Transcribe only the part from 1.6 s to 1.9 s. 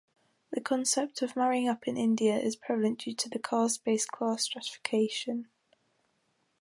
up